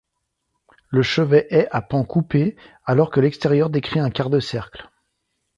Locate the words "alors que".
2.85-3.19